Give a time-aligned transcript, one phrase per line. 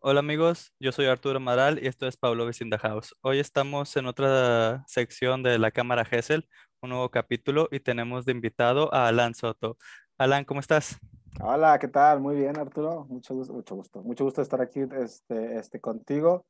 [0.00, 3.14] Hola amigos, yo soy Arturo Maral y esto es Pablo in the House.
[3.20, 6.48] Hoy estamos en otra sección de la Cámara Gesell,
[6.80, 9.76] un nuevo capítulo y tenemos de invitado a Alan Soto.
[10.18, 10.98] Alan, ¿cómo estás?
[11.42, 12.20] Hola, ¿qué tal?
[12.20, 13.06] Muy bien, Arturo.
[13.08, 14.02] Mucho gusto, mucho gusto.
[14.02, 16.44] Mucho gusto estar aquí este, este, contigo.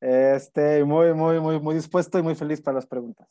[0.00, 3.28] Este, muy, muy, muy, muy dispuesto y muy feliz para las preguntas.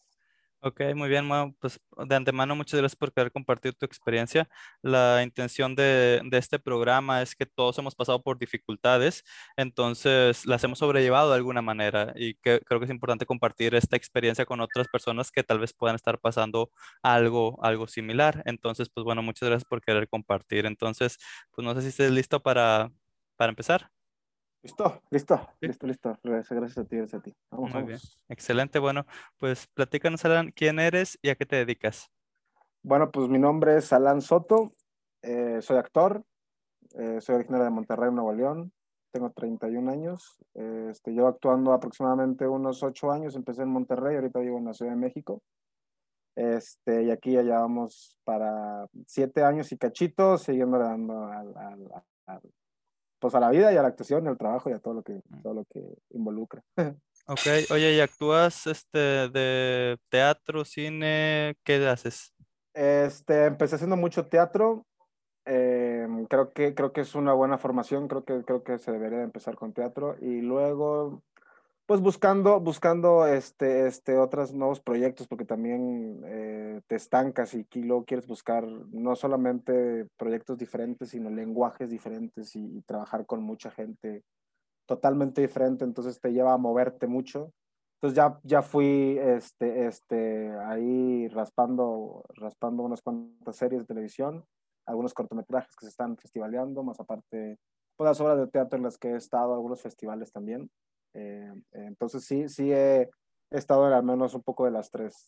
[0.66, 1.28] Ok, muy bien,
[1.60, 1.78] pues
[2.08, 4.48] de antemano muchas gracias por querer compartir tu experiencia.
[4.82, 9.26] La intención de, este programa es que todos hemos pasado por dificultades,
[9.58, 13.98] entonces las hemos sobrellevado de alguna manera y que, creo que es importante compartir esta
[13.98, 16.72] experiencia con otras personas que tal vez puedan estar pasando
[17.02, 18.42] algo, algo similar.
[18.46, 20.66] Entonces, pues bueno, muchas gracias por querer compartir.
[20.66, 21.18] Entonces,
[21.52, 22.90] pues no sé si estés listo para,
[23.36, 23.92] para empezar.
[24.64, 26.20] Listo, listo, listo, listo.
[26.24, 27.36] Gracias a ti, gracias a ti.
[27.52, 28.00] Vamos, Muy bien.
[28.30, 28.80] Excelente.
[28.80, 29.06] Bueno,
[29.38, 32.10] pues platícanos, Alan, quién eres y a qué te dedicas.
[32.82, 34.72] Bueno, pues mi nombre es Alan Soto.
[35.22, 36.24] Eh, soy actor.
[36.98, 38.72] Eh, soy originario de Monterrey, Nuevo León.
[39.12, 40.38] Tengo 31 años.
[40.54, 43.36] Eh, este, llevo actuando aproximadamente unos 8 años.
[43.36, 45.44] Empecé en Monterrey, ahorita vivo en la Ciudad de México.
[46.38, 51.54] Este, y aquí ya llevamos para 7 años y cachito, siguiendo dando al,
[52.28, 52.42] al
[53.24, 55.14] pues a la vida y a la actuación, al trabajo y a todo lo que,
[55.14, 55.42] mm.
[55.44, 56.62] todo lo que involucra.
[57.26, 61.56] Ok, oye, ¿y actúas este, de teatro, cine?
[61.64, 62.34] ¿Qué haces?
[62.74, 64.86] Este, empecé haciendo mucho teatro.
[65.46, 69.22] Em, creo, que, creo que es una buena formación, creo que, creo que se debería
[69.22, 70.18] empezar con teatro.
[70.20, 71.24] Y luego
[71.94, 78.04] pues buscando, buscando este, este, otros nuevos proyectos, porque también eh, te estancas y luego
[78.04, 84.24] quieres buscar no solamente proyectos diferentes, sino lenguajes diferentes y, trabajar con mucha gente
[84.88, 87.52] totalmente diferente, entonces te lleva a moverte mucho.
[87.98, 94.44] Entonces ya, ya fui este, este, ahí raspando, raspando unas cuantas series de televisión,
[94.88, 97.60] algunos cortometrajes que se están festivaleando, más aparte,
[97.96, 100.72] todas las obras de teatro en las que he estado, algunos festivales también.
[101.14, 103.10] Eh, entonces sí, sí he,
[103.52, 105.28] estado en al menos un poco de las tres,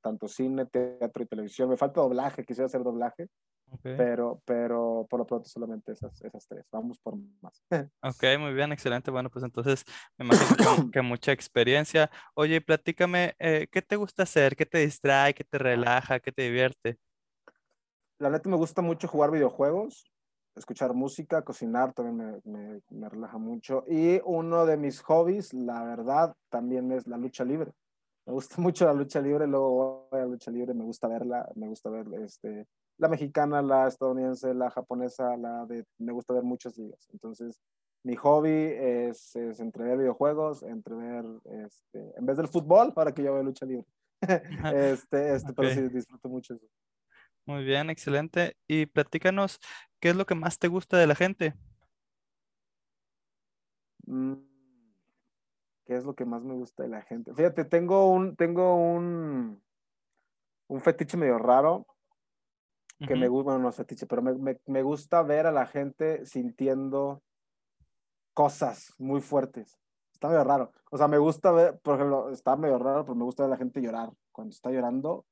[0.00, 1.68] tanto cine, teatro y televisión.
[1.68, 3.26] Me falta doblaje, quisiera hacer doblaje,
[3.82, 6.64] pero, pero por lo pronto solamente esas, esas tres.
[6.70, 7.60] Vamos por más.
[8.02, 9.10] Ok, muy bien, excelente.
[9.10, 9.84] Bueno, pues entonces
[10.16, 12.08] me imagino que, mucha experiencia.
[12.34, 14.54] Oye, platícame, eh, ¿qué te gusta hacer?
[14.54, 15.34] ¿Qué te distrae?
[15.34, 16.20] ¿Qué te relaja?
[16.20, 16.98] ¿Qué te divierte?
[18.18, 20.04] La neta me gusta mucho jugar videojuegos
[20.56, 23.84] escuchar música, cocinar también me, me, relaja mucho.
[23.88, 27.72] Y uno de mis hobbies, la verdad, también es la lucha libre.
[28.26, 31.48] Me gusta mucho la lucha libre, luego voy a la lucha libre, me gusta verla,
[31.54, 32.66] me gusta ver este,
[32.98, 37.08] la mexicana, la estadounidense, la japonesa, la de, me gusta ver muchas ligas.
[37.12, 37.60] Entonces,
[38.02, 41.24] mi hobby es, es entre ver videojuegos, entre ver,
[41.66, 43.86] este, en vez del fútbol, ahora que yo veo lucha libre.
[44.74, 46.66] este, este, pero sí, disfruto mucho eso.
[47.46, 48.56] Muy bien, excelente.
[48.68, 49.58] Y platícanos,
[50.00, 51.54] ¿qué es lo que más te gusta de la gente?
[54.06, 54.34] Mm,
[55.84, 57.34] ¿Qué es lo que más me gusta de la gente?
[57.34, 59.62] Fíjate, tengo un, tengo un,
[60.68, 61.86] un fetiche medio raro
[63.06, 67.22] que me gusta, bueno, no fetiche, pero me, me, gusta ver a la gente sintiendo
[68.34, 69.78] cosas muy fuertes.
[70.12, 70.72] Está medio raro.
[70.90, 73.54] O sea, me gusta ver, por ejemplo, está medio raro, pero me gusta ver a
[73.54, 74.10] la gente llorar.
[74.32, 75.24] Cuando está llorando,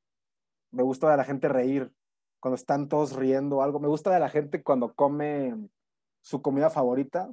[0.70, 1.92] me gusta ver a la gente reír
[2.40, 3.80] cuando están todos riendo o algo.
[3.80, 5.68] Me gusta de la gente cuando come
[6.20, 7.30] su comida favorita,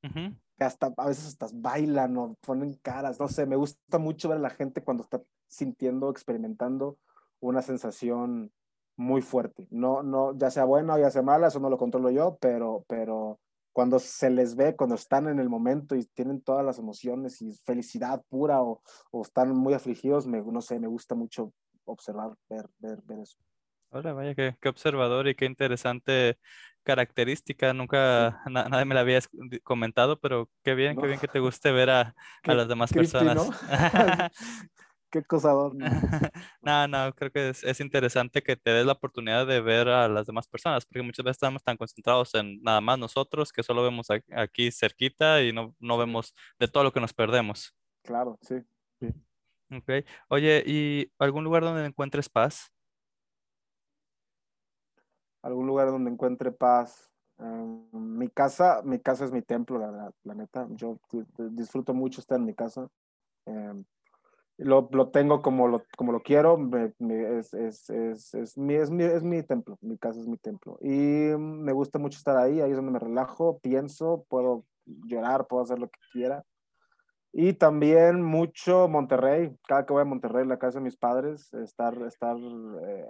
[0.00, 4.38] que hasta a veces hasta bailan o ponen caras, no sé, me gusta mucho ver
[4.38, 6.98] a la gente cuando está sintiendo, experimentando
[7.40, 8.52] una sensación
[8.96, 9.66] muy fuerte.
[9.70, 12.84] No, no, ya sea buena o ya sea mala, eso no lo controlo yo, pero,
[12.88, 13.38] pero
[13.72, 17.54] cuando se les ve, cuando están en el momento y tienen todas las emociones y
[17.54, 18.82] felicidad pura o,
[19.12, 21.52] o están muy afligidos, me, no sé, me gusta mucho
[21.84, 23.38] observar, ver, ver, ver eso.
[23.90, 26.38] Hola, vaya, qué, observador y qué interesante
[26.82, 27.72] característica.
[27.72, 29.18] Nunca nadie me la había
[29.64, 32.14] comentado, pero qué bien, qué bien que te guste ver a,
[32.44, 33.48] las demás personas.
[35.10, 35.74] qué cosador.
[36.60, 40.26] No, no, creo que es, interesante que te des la oportunidad de ver a las
[40.26, 44.08] demás personas, porque muchas veces estamos tan concentrados en nada más nosotros que solo vemos
[44.10, 47.74] aquí cerquita y no, no vemos de todo lo que nos perdemos.
[48.02, 48.56] Claro, sí.
[49.00, 49.08] sí.
[49.74, 50.04] Ok.
[50.28, 52.70] Oye, ¿y algún lugar donde encuentres paz?
[55.48, 57.10] Algún lugar donde encuentre paz.
[57.38, 60.66] Em, mi casa, mi casa es mi templo, la, la neta.
[60.70, 60.98] Yo
[61.50, 62.88] disfruto mucho estar en mi casa.
[63.46, 63.84] Em,
[64.58, 66.58] lo, lo, tengo como lo, como lo quiero,
[67.00, 70.78] es, es, es, es, mi, es, mi, es mi templo, mi casa es mi templo.
[70.82, 75.62] Y me gusta mucho estar ahí, ahí es donde me relajo, pienso, puedo llorar, puedo
[75.62, 76.44] hacer lo que quiera.
[77.32, 79.54] Y también mucho Monterrey.
[79.66, 83.06] Cada que voy a Monterrey, la casa de mis padres, estar, estar eh,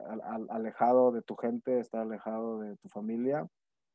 [0.50, 3.46] alejado de tu gente, estar alejado de tu familia.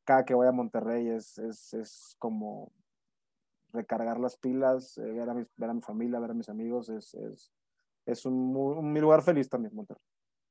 [0.06, 2.72] cada que voy a Monterrey es, es, es como
[3.74, 6.90] recargar las pilas, eh, ver, a mi, ver a mi familia, ver a mis amigos,
[6.90, 7.52] es, es,
[8.06, 10.04] es un, un, mi lugar feliz también, Monterrey.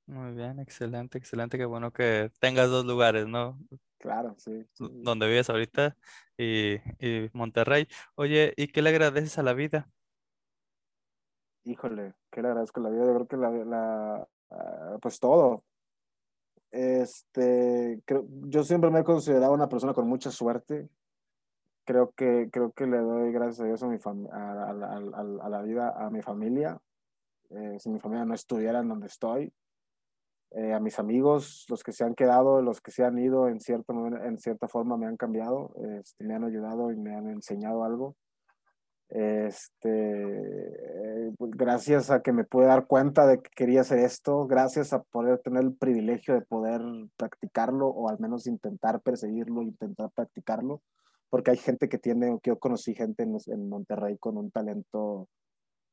[0.07, 3.59] Muy bien, excelente, excelente, qué bueno que tengas dos lugares, ¿no?
[3.99, 4.67] Claro, sí.
[4.73, 4.85] sí.
[5.03, 5.97] Donde vives ahorita
[6.37, 7.87] y, y Monterrey.
[8.17, 9.89] Oye, ¿y qué le agradeces a la vida?
[11.65, 13.07] Híjole, ¿qué le agradezco a la vida?
[13.07, 15.65] Yo creo que la, la uh, pues todo.
[16.73, 20.89] Este, creo, yo siempre me he considerado una persona con mucha suerte.
[21.85, 23.99] Creo que, creo que le doy gracias a Dios a, mi
[24.33, 26.81] a, a, la vida, a mi familia.
[27.51, 29.53] Eh, si mi familia no estuviera en donde estoy,
[30.55, 33.61] eh, a mis amigos, los que se han quedado, los que se han ido, en
[33.61, 33.95] cierta,
[34.25, 38.17] en cierta forma me han cambiado, este, me han ayudado y me han enseñado algo.
[39.09, 44.93] Este, eh, gracias a que me pude dar cuenta de que quería hacer esto, gracias
[44.93, 46.81] a poder tener el privilegio de poder
[47.19, 50.81] practicarlo o al menos intentar perseguirlo, intentar practicarlo,
[51.29, 55.29] porque hay gente que tiene, yo conocí gente en, en Monterrey con un talento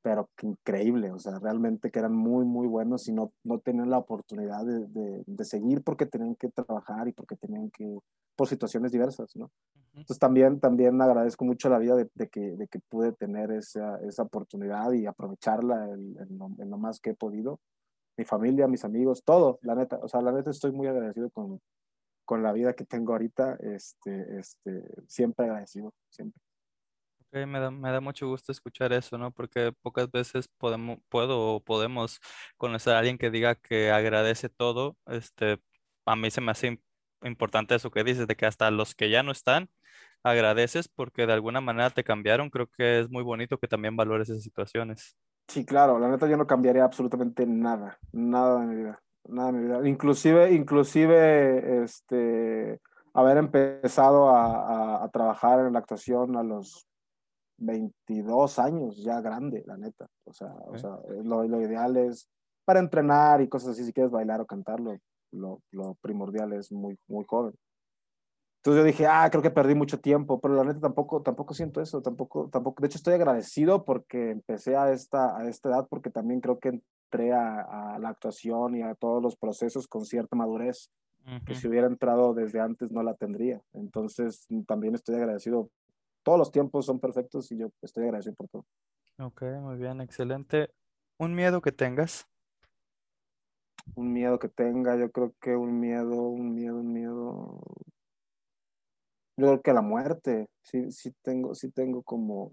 [0.01, 3.97] pero increíble, o sea, realmente que eran muy, muy buenos y no, no tenían la
[3.97, 7.99] oportunidad de, de, de, seguir porque tenían que trabajar y porque tenían que,
[8.35, 9.51] por situaciones diversas, ¿no?
[9.93, 13.97] Entonces también, también agradezco mucho la vida de, de que, de que pude tener esa,
[14.01, 17.59] esa oportunidad y aprovecharla en, en, lo, en, lo, más que he podido.
[18.17, 21.59] Mi familia, mis amigos, todo, la neta, o sea, la neta estoy muy agradecido con,
[22.25, 26.39] con la vida que tengo ahorita, este, este, siempre agradecido, siempre.
[27.31, 29.29] Okay, me, da, me da mucho gusto escuchar eso, ¿no?
[29.29, 32.19] Porque pocas veces podemos, puedo o podemos
[32.57, 34.97] conocer a alguien que diga que agradece todo.
[35.05, 35.59] Este,
[36.07, 36.81] a mí se me hace
[37.21, 39.69] importante eso que dices, de que hasta los que ya no están,
[40.23, 42.49] agradeces porque de alguna manera te cambiaron.
[42.49, 45.15] Creo que es muy bonito que también valores esas situaciones.
[45.47, 49.57] Sí, claro, la neta yo no cambiaría absolutamente nada, nada de mi vida, nada de
[49.59, 49.87] mi vida.
[49.87, 52.79] Inclusive, inclusive, este,
[53.13, 56.87] haber empezado a, a, a trabajar en la actuación a los
[57.59, 60.07] 22 años, ya grande, la neta.
[60.25, 60.75] O sea, okay.
[60.75, 62.29] o sea lo, lo, ideal es
[62.65, 64.95] para entrenar y cosas así, si quieres bailar o cantarlo,
[65.31, 67.53] lo, lo, primordial es muy, muy joven.
[68.57, 71.81] Entonces yo dije, ah, creo que perdí mucho tiempo, pero la neta tampoco, tampoco siento
[71.81, 76.09] eso, tampoco, tampoco, de hecho estoy agradecido porque empecé a esta, a esta edad, porque
[76.09, 76.81] también creo que
[77.11, 80.91] entré a, a la actuación y a todos los procesos con cierta madurez,
[81.25, 81.45] uh -huh.
[81.45, 83.61] que si hubiera entrado desde antes no la tendría.
[83.73, 85.69] Entonces también estoy agradecido
[86.23, 88.65] todos los tiempos son perfectos y yo estoy agradecido por todo.
[89.19, 90.71] Ok, muy bien, excelente.
[91.17, 92.27] ¿Un miedo que tengas?
[93.95, 97.61] Un miedo que tenga, yo creo que un miedo, un miedo, un miedo.
[99.35, 102.51] Yo creo que la muerte, sí, sí tengo, sí tengo como,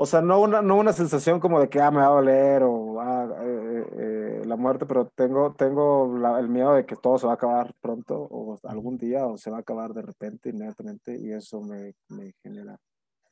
[0.00, 2.62] o sea, no una, no una sensación como de que ah, me va a doler
[2.62, 7.18] o ah, eh, eh, la muerte, pero tengo, tengo la, el miedo de que todo
[7.18, 10.50] se va a acabar pronto o algún día o se va a acabar de repente,
[10.50, 12.78] inmediatamente, y eso me, me genera.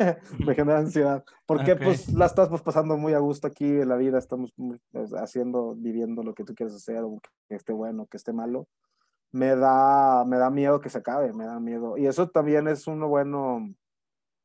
[0.44, 1.86] me genera ansiedad, porque okay.
[1.86, 4.52] pues la estás pues, pasando muy a gusto aquí en la vida, estamos
[4.90, 7.04] pues, haciendo, viviendo lo que tú quieres hacer,
[7.48, 8.66] que esté bueno, que esté malo,
[9.30, 12.88] me da, me da miedo que se acabe, me da miedo, y eso también es
[12.88, 13.72] uno bueno,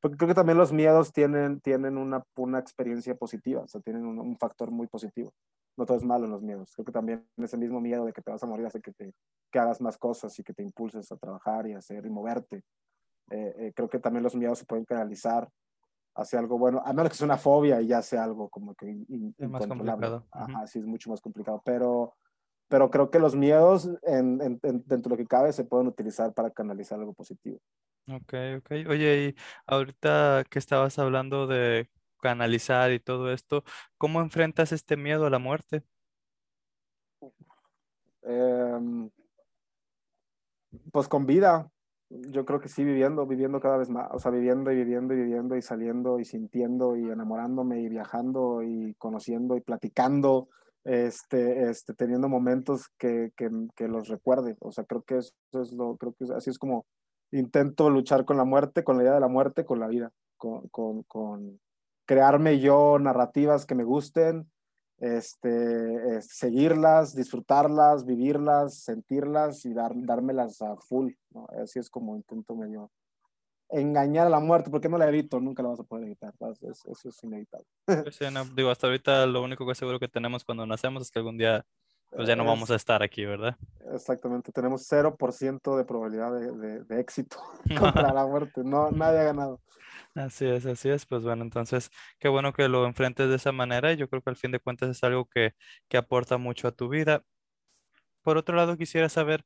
[0.02, 4.06] porque creo que también los miedos tienen, tienen una, una experiencia positiva, o sea, tienen
[4.06, 5.32] un, un, factor muy positivo.
[5.78, 6.74] No todo es malo en los miedos.
[6.76, 9.14] Creo que también ese mismo miedo de que te vas a morir hace que, te,
[9.52, 12.64] que hagas más cosas y que te impulses a trabajar y a hacer y moverte.
[13.30, 15.48] Eh, eh, creo que también los miedos se pueden canalizar
[16.16, 18.88] hacia algo bueno, a menos que sea una fobia y ya sea algo como que
[18.88, 20.26] in, es más complicado.
[20.32, 21.62] Ajá, sí, es mucho más complicado.
[21.64, 22.16] Pero,
[22.72, 25.88] pero creo que los miedos, en, en, en, dentro de lo que cabe, se pueden
[25.88, 27.60] utilizar para canalizar algo positivo.
[28.08, 28.72] Ok, ok.
[28.90, 29.36] Oye, y
[29.68, 31.90] ahorita que estabas hablando de
[32.22, 33.66] canalizar y todo esto,
[33.98, 35.84] ¿cómo enfrentas este miedo a la muerte?
[38.22, 39.10] Eh,
[40.94, 41.70] pues con vida.
[42.10, 45.18] Yo creo que sí, viviendo, viviendo cada vez más, o sea, viviendo y viviendo y
[45.18, 50.48] viviendo y saliendo y sintiendo y enamorándome y viajando y conociendo y platicando,
[50.84, 54.56] este, este, teniendo momentos que, que, que los recuerde.
[54.60, 56.86] O sea, creo que eso es lo, creo que así es como,
[57.32, 60.68] intento luchar con la muerte, con la idea de la muerte, con la vida, con,
[60.70, 61.60] con, con
[62.06, 64.52] crearme yo narrativas que me gusten,
[65.00, 71.14] este, seguirlas, disfrutarlas, vivirlas, sentirlas y dar, dármelas a full.
[71.62, 72.92] Así es como intento medio
[73.72, 76.92] engañar a la muerte, porque no la evito, nunca la vas a poder evitar, eso,
[76.92, 77.66] eso es inevitable.
[78.12, 81.20] Sí, no, digo, hasta ahorita lo único que seguro que tenemos cuando nacemos es que
[81.20, 81.66] algún día
[82.10, 83.56] pues ya no vamos a estar aquí, ¿verdad?
[83.94, 87.38] Exactamente, tenemos 0% de probabilidad de, de, de éxito
[87.80, 89.62] contra la muerte, no, nadie ha ganado.
[90.14, 93.94] Así es, así es, pues bueno, entonces qué bueno que lo enfrentes de esa manera
[93.94, 95.54] y yo creo que al fin de cuentas es algo que,
[95.88, 97.24] que aporta mucho a tu vida.
[98.22, 99.46] Por otro lado, quisiera saber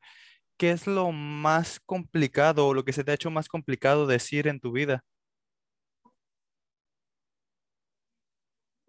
[0.57, 4.47] ¿qué es lo más complicado o lo que se te ha hecho más complicado decir
[4.47, 5.03] en tu vida?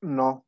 [0.03, 0.47] No,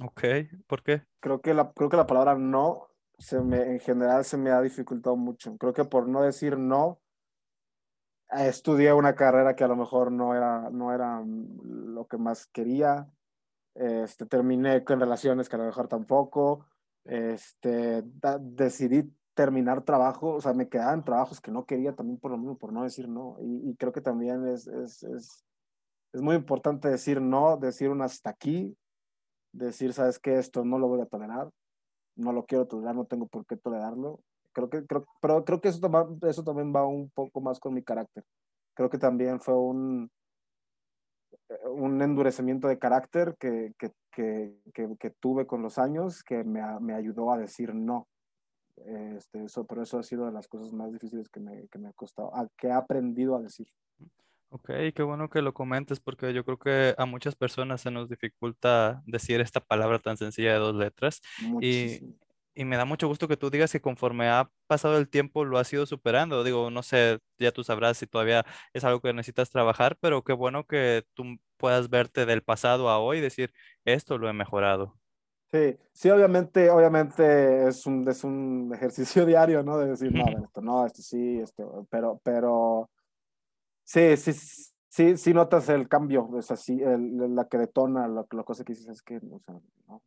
[0.00, 0.22] Ok,
[0.66, 1.06] ¿por qué?
[1.20, 4.60] creo que la, creo que la palabra no se me, en general se me ha
[4.60, 5.56] dificultado mucho.
[5.58, 7.02] Creo que por no decir no,
[8.30, 12.18] eh, estudié una carrera que a lo mejor no era, no era mm, lo que
[12.18, 13.08] más quería.
[13.74, 16.66] Este, terminé con relaciones que a lo mejor tampoco.
[17.04, 22.30] Este, da- decidí terminar trabajo, o sea, me quedaban trabajos que no quería también por
[22.30, 23.36] lo mismo, por no decir no.
[23.40, 25.44] Y, y creo que también es, es, es,
[26.12, 28.76] es muy importante decir no, decir un hasta aquí,
[29.52, 31.50] decir, sabes que esto no lo voy a tolerar,
[32.16, 34.20] no lo quiero tolerar, no tengo por qué tolerarlo.
[34.52, 35.80] Creo que, creo, pero creo que eso,
[36.28, 38.24] eso también va un poco más con mi carácter.
[38.74, 40.10] Creo que también fue un,
[41.64, 44.54] un endurecimiento de carácter que, que, que,
[44.98, 48.08] que, tuve con los años que me, me ayudó a decir no.
[48.76, 51.88] Este, eso, pero eso ha sido de las cosas más difíciles que me, que me
[51.88, 53.68] ha costado, a, que he aprendido a decir
[54.54, 58.10] Ok, qué bueno que lo comentes porque yo creo que a muchas personas se nos
[58.10, 61.22] dificulta decir esta palabra tan sencilla de dos letras
[61.62, 62.00] y,
[62.54, 65.56] y me da mucho gusto que tú digas que conforme ha pasado el tiempo lo
[65.58, 66.44] has ido superando.
[66.44, 70.34] Digo, no sé, ya tú sabrás si todavía es algo que necesitas trabajar, pero qué
[70.34, 73.54] bueno que tú puedas verte del pasado a hoy y decir,
[73.86, 74.98] esto lo he mejorado.
[75.52, 79.76] Sí, sí, obviamente, obviamente es un, es un ejercicio diario, ¿no?
[79.78, 82.88] De decir, no, esto no, esto sí, esto, pero, pero
[83.84, 84.32] sí, sí,
[84.88, 88.72] sí, sí notas el cambio, es así, el, la que detona, la, la cosa que
[88.72, 90.02] dices es que, o sea, no,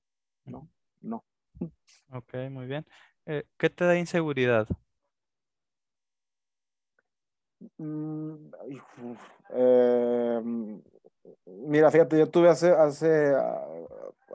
[0.45, 0.67] no,
[1.01, 1.23] no.
[2.11, 2.83] Ok, muy bien.
[3.27, 4.67] Eh, ¿qué te da inseguridad?
[7.77, 8.51] Mm,
[9.51, 10.81] eh,
[11.45, 13.65] mira, fíjate, yo tuve hace, hace ah,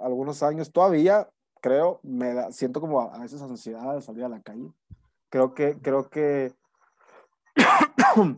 [0.02, 1.28] algunos años, todavía
[1.60, 4.72] creo, me da, siento como a, veces ansiedad de salir a la calle.
[5.28, 6.52] Creo que, creo que,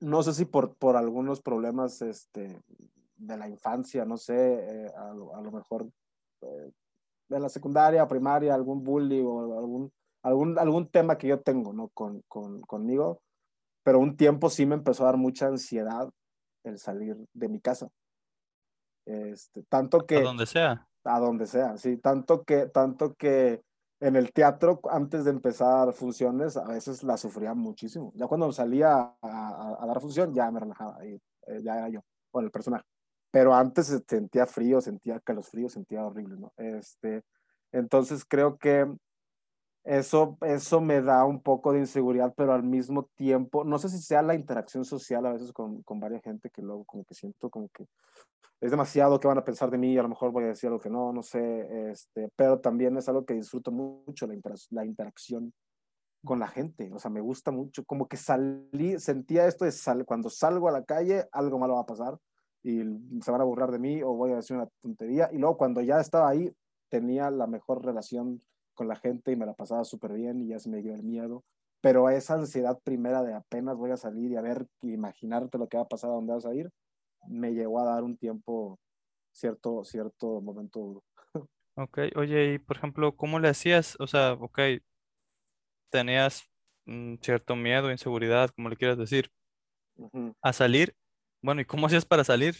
[0.00, 2.60] no sé si por, por algunos problemas este,
[3.16, 5.88] de la infancia, no sé, eh, a, lo- a lo mejor
[6.42, 6.70] eh,
[7.28, 9.92] de la secundaria, primaria, algún bully o algún,
[10.22, 11.88] algún, algún tema que yo tengo, ¿no?
[11.88, 13.22] Con, con, conmigo,
[13.82, 16.10] pero un tiempo sí me empezó a dar mucha ansiedad
[16.64, 17.88] el salir de mi casa.
[19.06, 20.86] Este, tanto A que, donde sea.
[21.04, 23.62] a donde sea, sí, tanto que, tanto que
[24.00, 28.12] en el teatro, antes de empezar funciones, a veces la sufría muchísimo.
[28.14, 31.14] Ya cuando salía a, a- a dar función, ya me relajaba, y,
[31.46, 32.00] eh, ya era yo,
[32.32, 32.84] o el personaje.
[33.30, 36.52] Pero antes se- sentía frío, sentía que los fríos, sentía horrible, ¿no?
[36.56, 37.22] Este,
[37.72, 38.86] entonces creo que
[39.84, 43.98] eso, eso me da un poco de inseguridad, pero al mismo tiempo, no sé si
[43.98, 47.48] sea la interacción social a veces con, con varias gente que luego como que siento
[47.50, 47.86] como que
[48.60, 50.80] es demasiado que van a pensar de mí, a lo mejor voy a decir algo
[50.80, 54.84] que no, no sé, este, pero también es algo que disfruto mucho, la, intera la
[54.84, 55.52] interacción
[56.22, 60.28] con la gente, o sea, me gusta mucho, como que salí, sentía esto de cuando
[60.28, 62.18] salgo a la calle, algo malo va a pasar
[62.62, 62.82] y
[63.22, 65.80] se van a burlar de mí o voy a decir una tontería, y luego cuando
[65.80, 66.52] ya estaba ahí,
[66.90, 68.42] tenía la mejor relación
[68.80, 71.02] con la gente y me la pasaba súper bien y ya se me dio el
[71.02, 71.44] miedo,
[71.82, 75.76] pero esa ansiedad primera de apenas voy a salir y a ver, imaginarte lo que
[75.76, 76.70] va a pasar, a dónde vas a ir,
[77.28, 78.78] me llegó a dar un tiempo,
[79.32, 81.04] cierto, cierto momento duro.
[81.76, 83.98] Ok, oye, y por ejemplo, ¿cómo le hacías?
[84.00, 84.58] O sea, ok,
[85.90, 86.48] tenías
[86.86, 89.30] mm, cierto miedo, inseguridad, como le quieras decir,
[90.40, 90.94] a salir.
[91.42, 92.54] Bueno, ¿y cómo hacías para salir?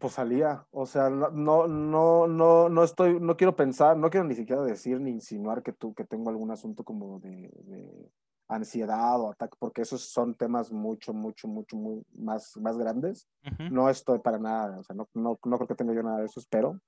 [0.00, 4.34] Pues salía, o sea, no, no, no, no, estoy, no quiero pensar, no quiero ni
[4.34, 8.10] siquiera decir ni insinuar que tú, que tengo algún asunto como de, de
[8.48, 13.28] ansiedad o ataque, porque esos son temas mucho, mucho, mucho, muy más, más grandes.
[13.70, 16.24] No estoy para nada, o sea, no, no, no creo que tenga yo nada de
[16.24, 16.80] eso, espero.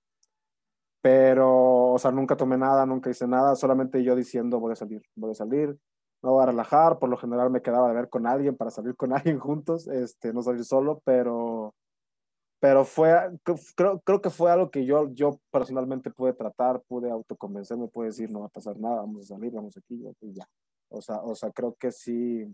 [1.02, 5.02] Pero, o sea, nunca tomé nada, nunca hice nada, solamente yo diciendo voy a salir,
[5.14, 5.78] voy a salir,
[6.22, 8.96] me voy a relajar, por lo general me quedaba de ver con alguien para salir
[8.96, 11.74] con alguien juntos, este, no salir solo, pero,
[12.62, 13.12] pero fue,
[13.74, 18.30] creo, creo que fue algo que yo, yo personalmente pude tratar, pude autoconvencerme, pude decir
[18.30, 20.46] no va a pasar nada, vamos a salir, vamos aquí y ya.
[20.88, 22.46] O sea, o sea, creo que sí,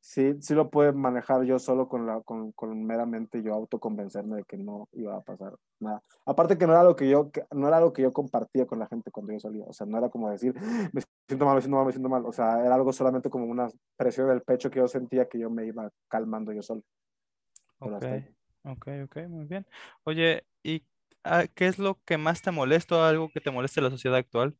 [0.00, 4.44] sí, sí lo pude manejar yo solo con, la, con, con meramente yo autoconvencerme de
[4.44, 6.02] que no iba a pasar nada.
[6.24, 8.86] Aparte que no era algo que yo, no era algo que yo compartía con la
[8.86, 9.66] gente cuando yo salía.
[9.66, 10.54] O sea, no era como decir,
[10.94, 12.24] me siento mal, me siento mal, me siento mal.
[12.24, 13.68] O sea, era algo solamente como una
[13.98, 16.80] presión del pecho que yo sentía que yo me iba calmando yo solo.
[17.78, 18.00] Pero
[18.64, 19.66] Ok, ok, muy bien.
[20.04, 20.84] Oye, ¿y
[21.22, 24.16] ah, qué es lo que más te molesta o algo que te moleste la sociedad
[24.16, 24.56] actual?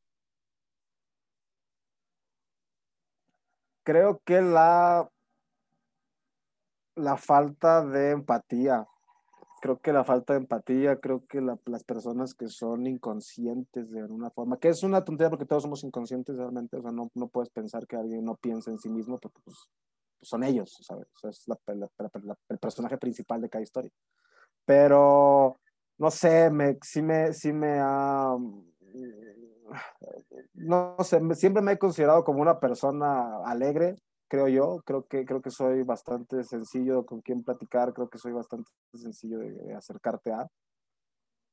[3.82, 5.11] Creo que la,
[6.96, 8.87] la falta de empatía
[9.64, 14.28] creo que la falta de empatía, creo que las personas que son inconscientes de alguna
[14.28, 17.49] forma, que es una tontería porque todos somos inconscientes realmente, o sea, no, no puedes
[17.49, 19.56] pensar que alguien no piense en sí mismo porque pues
[20.25, 21.07] son ellos, ¿sabes?
[21.14, 21.47] O sea, es
[22.49, 23.90] el personaje principal de cada historia.
[24.64, 25.59] Pero,
[25.99, 28.37] no sé, me, sí, me, sí me ha...
[30.54, 33.97] No sé, siempre me he considerado como una persona alegre,
[34.28, 34.83] creo yo.
[34.85, 39.38] Creo que, creo que soy bastante sencillo con quien platicar, creo que soy bastante sencillo
[39.38, 40.49] de, acercarte a.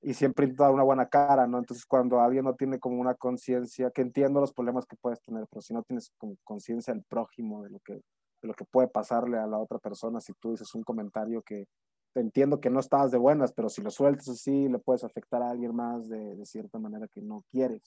[0.04, 1.60] Y siempre dar una buena cara, ¿no?
[1.60, 5.46] Entonces, cuando alguien no tiene como una conciencia, que entiendo los problemas que puedes tener,
[5.50, 8.02] pero si no tienes como conciencia del prójimo, de lo, que,
[8.42, 11.68] de lo que puede pasarle a la otra persona, si tú dices un comentario que
[12.16, 15.50] entiendo que no estabas de buenas, pero si lo sueltas así, le puedes afectar a
[15.50, 17.82] alguien más de, de cierta manera que no quieres,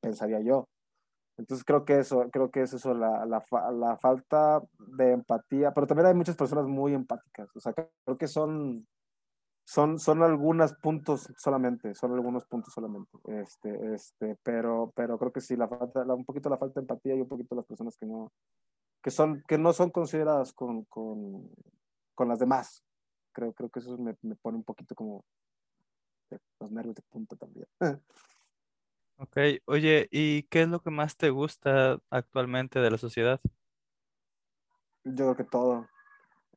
[0.00, 0.68] pensaría yo.
[1.36, 5.86] Entonces creo que eso, creo que es eso, la, la, la, falta de empatía, pero
[5.86, 8.86] también hay muchas personas muy empáticas, o sea, creo que son,
[9.66, 15.40] son, son algunos puntos solamente, son algunos puntos solamente, este, este, pero, pero creo que
[15.40, 18.06] sí, la falta, un poquito la falta de empatía y un poquito las personas que
[18.06, 18.30] no,
[19.04, 21.50] que son, que no son consideradas con, con,
[22.14, 22.82] con las demás,
[23.32, 25.26] creo, creo que eso me, me pone un poquito como
[26.58, 27.68] los nervios de punta también.
[29.16, 33.40] Ok, oye, ¿y qué es lo que más te gusta actualmente de la sociedad?
[35.04, 35.86] Yo creo que todo.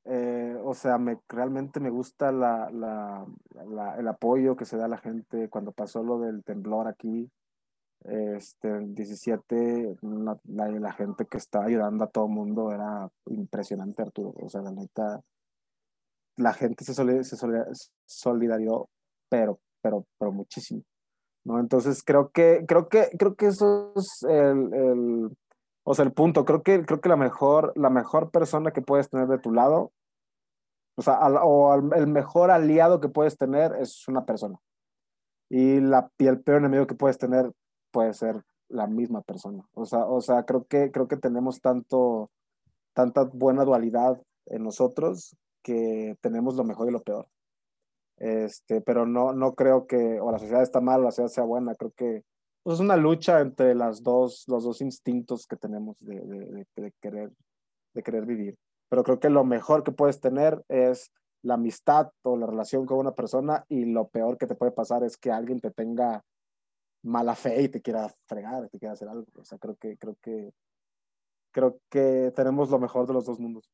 [0.06, 3.28] Eh, o sea, me, realmente me gusta la, la,
[3.64, 7.30] la, el apoyo que se da a la gente cuando pasó lo del temblor aquí.
[8.04, 14.34] Este, el 17, la, la, gente que estaba ayudando a todo mundo era impresionante, Arturo.
[14.38, 15.22] O sea, la neta,
[16.38, 17.36] la gente se, se
[18.06, 18.90] solidarizó,
[19.30, 20.84] pero, pero, pero muchísimo.
[21.44, 21.60] ¿no?
[21.60, 25.38] Entonces creo que, creo que, creo que eso es el, el,
[25.84, 26.46] o sea, el punto.
[26.46, 29.92] Creo que, creo que la mejor, la mejor persona que puedes tener de tu lado,
[30.98, 34.58] o sea, o el mejor aliado que puedes tener es una persona.
[35.50, 37.52] Y, la, y el peor enemigo que puedes tener
[37.92, 39.68] puede ser la misma persona.
[39.74, 42.30] O sea, o sea creo, que, creo que tenemos tanto,
[42.94, 47.28] tanta buena dualidad en nosotros que tenemos lo mejor y lo peor.
[48.18, 51.44] Este, pero no, no creo que o la sociedad está mal o la sociedad sea
[51.44, 51.76] buena.
[51.76, 52.24] Creo que
[52.64, 56.94] pues, es una lucha entre las dos, los dos instintos que tenemos de, de, de,
[57.02, 57.32] querer,
[57.94, 58.58] de querer vivir.
[58.90, 61.12] Pero creo que lo mejor que puedes tener es
[61.44, 65.04] la amistad o la relación con una persona y lo peor que te puede pasar
[65.04, 66.24] es que alguien te tenga
[67.08, 69.26] mala fe y te quiera fregar, te quiera hacer algo.
[69.36, 70.54] O sea, creo que, creo que,
[71.52, 73.70] creo que tenemos lo mejor de los dos mundos.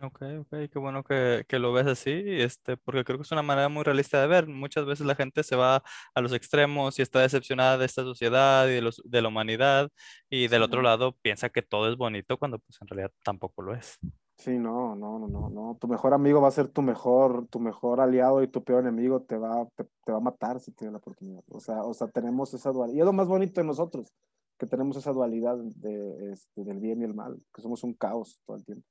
[0.00, 3.42] Ok, ok, qué bueno que, que, lo ves así, este, porque creo que es una
[3.42, 4.46] manera muy realista de ver.
[4.46, 5.82] Muchas veces la gente se va
[6.14, 9.90] a los extremos y está decepcionada de esta sociedad y de, los, de la humanidad,
[10.30, 13.74] y del otro lado piensa que todo es bonito cuando pues en realidad tampoco lo
[13.74, 13.98] es.
[14.38, 15.78] Sí, no, no, no, no, no.
[15.80, 19.22] Tu mejor amigo va a ser tu mejor, tu mejor aliado y tu peor enemigo
[19.22, 21.42] te va, te, te va a matar si tiene la oportunidad.
[21.48, 22.96] O sea, o sea, tenemos esa dualidad.
[22.96, 24.14] Y es lo más bonito de nosotros,
[24.56, 28.40] que tenemos esa dualidad de, este, del bien y el mal, que somos un caos
[28.46, 28.86] todo el tiempo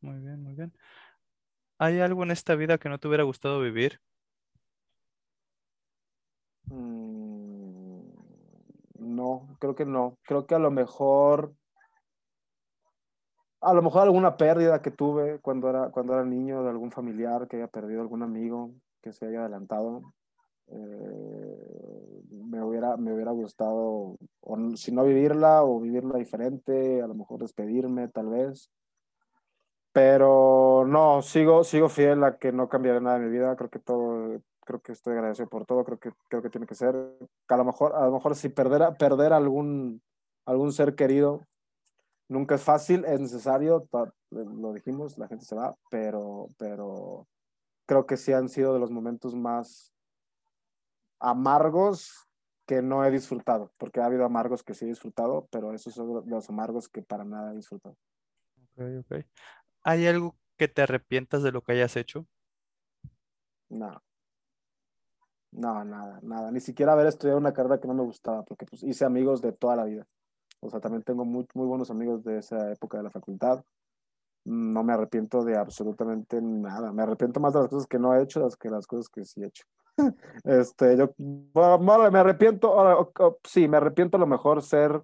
[0.00, 0.72] muy bien, muy bien.
[1.78, 4.00] ¿Hay algo en esta vida que no te hubiera gustado vivir?
[6.66, 8.02] Mm,
[8.98, 10.18] no, creo que no.
[10.22, 11.54] Creo que a lo mejor,
[13.62, 17.46] a lo mejor alguna pérdida que tuve cuando era, cuando era niño de algún familiar
[17.46, 20.12] que haya perdido algún amigo que se haya adelantado.
[20.66, 27.14] Eh, me, hubiera, me hubiera gustado, o, si no vivirla o vivirla diferente, a lo
[27.14, 28.68] mejor despedirme tal vez.
[29.92, 33.54] Pero no, sigo, sigo fiel a que no cambiaré nada en mi vida.
[33.54, 35.84] Creo que todo, creo que estoy agradecido por todo.
[35.84, 36.96] Creo que, creo que tiene que ser.
[37.48, 40.02] a lo mejor, a lo mejor si perder, perder algún,
[40.46, 41.46] algún ser querido
[42.28, 43.88] nunca es fácil, es necesario.
[44.30, 47.26] Lo dijimos, la gente se va, pero, pero
[47.86, 49.92] creo que sí han sido de los momentos más
[51.20, 52.28] amargos
[52.66, 56.24] que no he disfrutado, porque ha habido amargos que sí he disfrutado, pero esos son
[56.26, 57.96] los amargos que para nada he disfrutado.
[58.74, 59.24] Ok, ok.
[59.82, 62.26] ¿Hay algo que te arrepientas de lo que hayas hecho?
[63.68, 64.02] No.
[65.50, 66.50] No, nada, nada.
[66.50, 69.52] Ni siquiera haber estudiado una carrera que no me gustaba, porque pues hice amigos de
[69.52, 70.06] toda la vida.
[70.62, 73.64] O sea, también tengo muy, muy buenos amigos de esa época de la facultad.
[74.44, 76.92] No me arrepiento de absolutamente nada.
[76.92, 79.42] Me arrepiento más de las cosas que no he hecho que las cosas que sí
[79.42, 79.64] he hecho.
[80.44, 83.12] Este, yo, bueno, me arrepiento,
[83.44, 85.02] sí, me arrepiento a lo mejor ser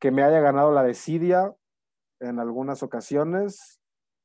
[0.00, 1.54] que me haya ganado la desidia
[2.20, 3.80] en algunas ocasiones,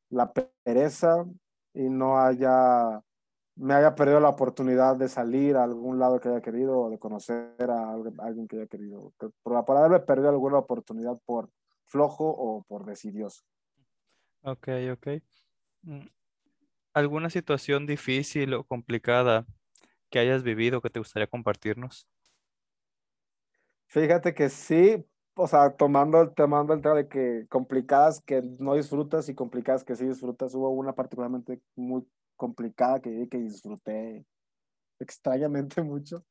[0.09, 1.25] la pereza
[1.73, 3.01] y no haya,
[3.55, 6.97] me haya perdido la oportunidad de salir a algún lado que haya querido o de
[6.97, 9.13] conocer a alguien que haya querido.
[9.17, 11.49] Por, por haberme perdido alguna oportunidad por
[11.85, 13.43] flojo o por decidioso.
[14.41, 15.07] Ok, ok.
[15.83, 16.05] Mm.
[16.93, 19.45] ¿Alguna situación difícil o complicada
[20.09, 22.07] que hayas vivido que te gustaría compartirnos?
[23.87, 29.29] Fíjate que sí, o sea, tomando, tomando el tema de que complicadas que no disfrutas
[29.29, 32.03] y complicadas que sí disfrutas, hubo una particularmente muy
[32.43, 34.25] complicada que, que disfruté
[34.99, 36.25] extrañamente mucho,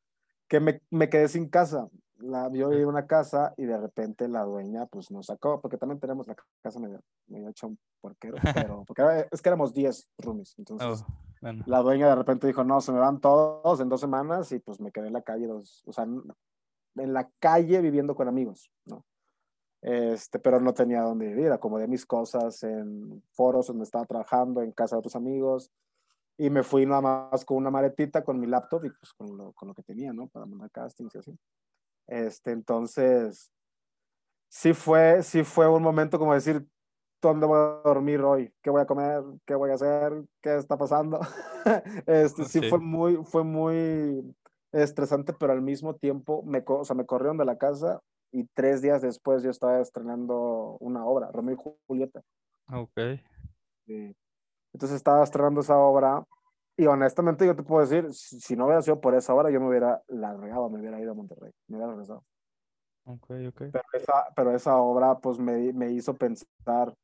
[0.46, 1.88] que me, me quedé sin casa.
[2.18, 5.78] La, yo vivía en una casa y de repente la dueña pues nos sacó, porque
[5.78, 10.10] también tenemos la casa medio, medio hecho un porquero, pero porque es que éramos 10
[10.18, 13.88] roomies, entonces Oh, bueno, la dueña de repente dijo, no, se me van todos en
[13.88, 17.80] dos semanas y pues me quedé en la calle dos, o sea, en la calle
[17.80, 19.04] viviendo con amigos, ¿no?
[19.80, 24.70] Este, pero no tenía dónde vivir, acomodé mis cosas en foros donde estaba trabajando, en
[24.70, 25.72] casa de otros amigos,
[26.42, 29.52] y me fui nada más con una maletita, con mi laptop y pues con lo,
[29.52, 30.26] con lo que tenía, ¿no?
[30.26, 31.38] Para mandar castings y así.
[32.08, 33.52] Este, entonces,
[34.48, 36.66] sí fue, sí fue un momento como decir,
[37.20, 38.52] ¿dónde voy a dormir hoy?
[38.60, 39.22] ¿Qué voy a comer?
[39.46, 40.24] ¿Qué voy a hacer?
[40.40, 41.20] ¿Qué está pasando?
[42.06, 42.68] este, sí, Sí.
[42.68, 44.34] fue muy, fue muy
[44.72, 48.00] estresante, pero al mismo tiempo me, o sea, me corrieron de la casa
[48.32, 52.20] y tres días después yo estaba estrenando una obra, Romeo y Julieta.
[52.72, 52.98] ok.
[53.86, 54.14] Eh,
[54.72, 56.24] Entonces estaba estrenando esa obra
[56.76, 59.60] y honestamente yo te puedo decir, si, si no hubiera sido por esa obra, yo
[59.60, 62.24] me hubiera largado, me hubiera ido a Monterrey, me hubiera regresado.
[63.04, 63.62] Ok, ok.
[63.72, 66.94] Pero esa, pero esa obra pues me, me hizo pensar,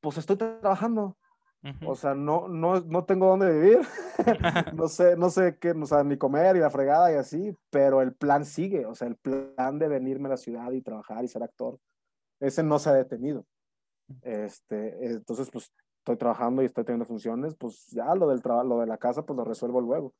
[0.00, 1.16] pues estoy trabajando,
[1.62, 1.90] Ujú.
[1.90, 3.80] o sea, no, no, no tengo dónde vivir,
[4.74, 8.02] no sé, no sé qué, o sea, ni comer y la fregada y así, pero
[8.02, 11.28] el plan sigue, o sea, el plan de venirme a la ciudad y trabajar y
[11.28, 11.78] ser actor,
[12.40, 13.46] ese no se ha detenido.
[14.22, 18.80] Este, entonces, pues estoy trabajando y estoy teniendo funciones, pues ya lo del trabajo, lo
[18.80, 20.14] de la casa, pues lo resuelvo luego.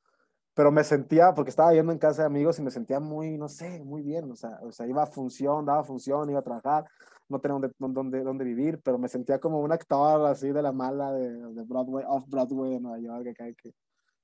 [0.55, 3.49] Pero me sentía, porque estaba yendo en casa de amigos y me sentía muy, no
[3.49, 6.85] sé, muy bien, o sea, o sea iba a función, daba función, iba a trabajar,
[7.29, 10.73] no tenía dónde, dónde, dónde vivir, pero me sentía como un actor así de la
[10.73, 13.73] mala de, de Broadway, off Broadway de Nueva York, que cae que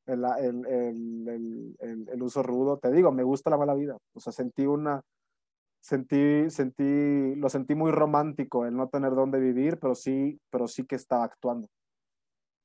[0.07, 4.33] el, el, el, el uso rudo, te digo, me gusta la mala vida, o sea,
[4.33, 5.03] sentí una,
[5.87, 10.85] sentí, sentí, lo sentí muy romántico el no tener dónde vivir, pero sí, pero sí
[10.85, 11.69] que estaba actuando.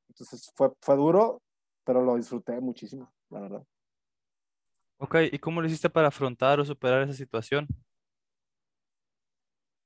[0.09, 1.41] Entonces fue, fue duro,
[1.83, 3.63] pero lo disfruté muchísimo, la verdad.
[4.97, 7.67] Ok, ¿y cómo lo hiciste para afrontar o superar esa situación?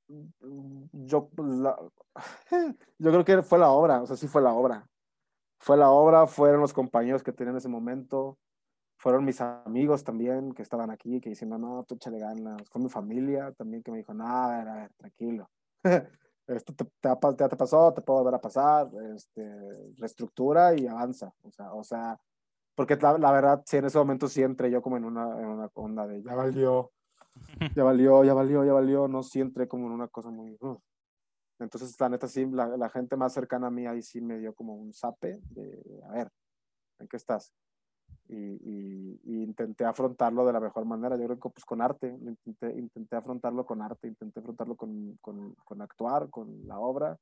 [0.07, 1.77] Yo, la,
[2.99, 4.87] yo creo que fue la obra, o sea, sí fue la obra.
[5.59, 8.37] Fue la obra, fueron los compañeros que tenía en ese momento,
[8.97, 12.69] fueron mis amigos también que estaban aquí, que diciendo, no, tú échale ganas.
[12.69, 15.49] Fue mi familia también que me dijo, no, a ver, a ver, tranquilo.
[16.47, 21.33] Esto te, te, ya te pasó, te puede volver a pasar, este, reestructura y avanza.
[21.41, 22.19] O sea, o sea
[22.75, 25.47] porque la, la verdad, sí, en ese momento sí entré yo como en una, en
[25.47, 26.91] una onda de, ya valió,
[27.73, 30.57] ya valió, ya valió, ya valió, no sí entré como en una cosa muy...
[30.59, 30.77] Uh.
[31.57, 34.53] Entonces, la neta, sí, la, la, gente más cercana a mí ahí sí me dio
[34.53, 36.29] como un zape de, a ver,
[36.99, 37.53] ¿en qué estás?
[38.27, 41.15] Y, y, y, intenté afrontarlo de la mejor manera.
[41.15, 45.53] Yo creo que pues con arte, intenté, intenté afrontarlo con arte, intenté afrontarlo con, con,
[45.63, 47.17] con, actuar, con la obra,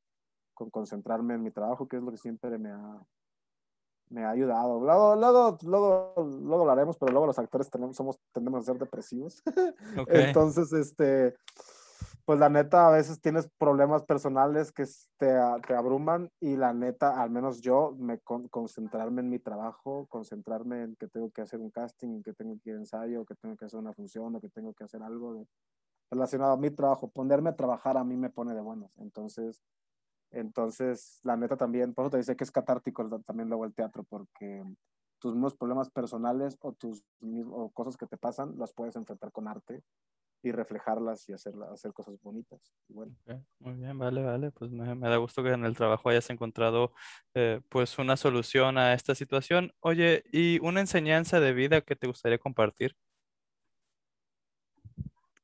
[0.54, 3.06] con concentrarme en mi trabajo, que es lo que siempre me ha,
[4.10, 4.80] me ha ayudado.
[4.80, 9.43] Luego, luego, luego, luego hablaremos, pero luego los actores tenemos, somos, tendemos a ser depresivos.
[10.04, 10.26] Okay.
[10.26, 11.36] Entonces, este,
[12.26, 14.86] pues la neta, a veces tienes problemas personales que
[15.18, 15.36] te,
[15.68, 20.84] te abruman y la neta, al menos yo, me con, concentrarme en mi trabajo, concentrarme
[20.84, 23.58] en que tengo que hacer un casting, que tengo que ir a ensayo, que tengo
[23.58, 25.48] que hacer una función o que tengo que hacer algo de,
[26.12, 28.98] relacionado a mi trabajo, ponerme a trabajar a mí me pone de buenas.
[29.00, 29.62] Entonces,
[30.32, 34.04] entonces, la neta también, por eso te dice que es catártico también luego el teatro,
[34.04, 34.64] porque
[35.20, 37.04] tus mismos problemas personales o tus
[37.52, 39.84] o cosas que te pasan las puedes enfrentar con arte
[40.43, 42.60] y reflejarlas y hacer, hacer cosas bonitas.
[42.89, 43.15] Y bueno.
[43.23, 43.41] okay.
[43.60, 44.51] Muy bien, vale, vale.
[44.51, 46.91] Pues me, me, da gusto que en el trabajo hayas encontrado
[47.34, 49.71] eh, pues una solución a esta situación.
[49.79, 52.95] Oye, ¿y una enseñanza de vida que te gustaría compartir?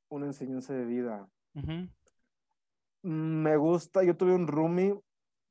[0.09, 1.29] Una enseñanza de vida.
[1.53, 1.89] Uh -huh.
[3.01, 4.99] Me gusta, yo tuve un roomie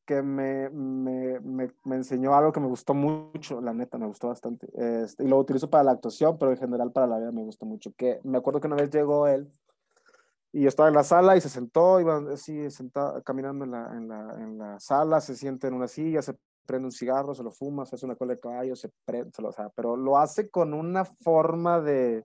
[0.09, 4.29] que me, me, me, me, enseñó algo que me gustó mucho, la neta, me gustó
[4.29, 4.66] bastante.
[4.73, 7.66] Este, y lo utilizo para la actuación, pero en general para la vida me gusta
[7.66, 7.92] mucho.
[7.94, 9.53] Que me acuerdo que una vez llegó él
[10.51, 13.92] y yo estaba en la sala y se sentó, iba así sentado, caminando en la,
[13.94, 17.42] en, la, en la sala, se sienta en una silla, se prende un cigarro, se
[17.42, 19.94] lo fuma, se hace una cola de caballo, se prende, se lo, o sea, pero
[19.94, 22.25] lo hace con una forma de,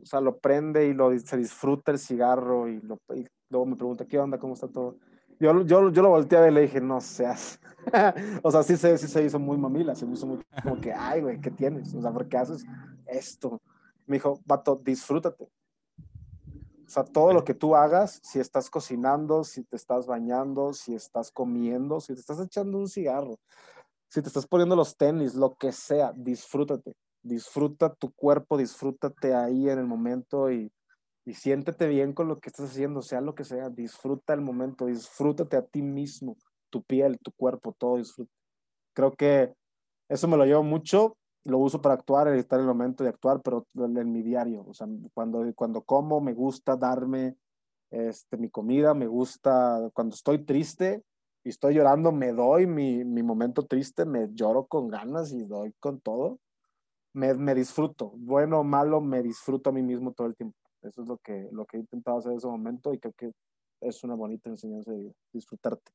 [0.00, 3.76] o sea, lo prende y lo, se disfruta el cigarro y, lo, y luego me
[3.76, 4.38] pregunta, ¿qué onda?
[4.38, 4.96] ¿Cómo está todo?
[5.40, 7.60] Yo, yo, yo lo volteé a ver y le dije, no seas.
[8.42, 10.92] o sea, sí se, sí se hizo muy mamila, se me hizo muy como que,
[10.92, 11.94] ay, güey, ¿qué tienes?
[11.94, 12.64] O sea, ¿por qué haces
[13.06, 13.60] esto?
[14.06, 15.44] Me dijo, vato, disfrútate.
[15.44, 20.94] O sea, todo lo que tú hagas, si estás cocinando, si te estás bañando, si
[20.94, 23.38] estás comiendo, si te estás echando un cigarro,
[24.08, 26.94] si te estás poniendo los tenis, lo que sea, disfrútate.
[27.22, 30.70] Disfruta tu cuerpo, disfrútate ahí en el momento y,
[31.26, 33.70] y siéntete bien con lo que estás haciendo, sea lo que sea.
[33.70, 36.36] Disfruta el momento, disfrútate a ti mismo,
[36.70, 38.32] tu piel, tu cuerpo, todo disfruta.
[38.92, 39.54] Creo que
[40.08, 43.40] eso me lo llevo mucho, lo uso para actuar, estar en el momento de actuar,
[43.42, 44.64] pero en, mi diario.
[44.66, 47.36] O sea, cuando, cuando como, me gusta darme
[47.90, 51.02] este, mi comida, me gusta, cuando estoy triste
[51.42, 55.72] y estoy llorando, me doy mi, mi momento triste, me lloro con ganas y doy
[55.80, 56.38] con todo.
[57.14, 60.63] Me, me disfruto, bueno o malo, me disfruto a mí mismo todo el tiempo.
[60.84, 63.32] Eso es lo que, lo que he intentado hacer en ese momento y creo que
[63.80, 65.92] es una bonita enseñanza de disfrutarte.